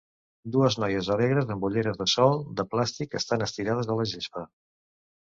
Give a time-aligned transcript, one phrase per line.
[0.53, 4.49] Dues noies alegres amb ulleres de sol de plàstic estan estirades a la gespa.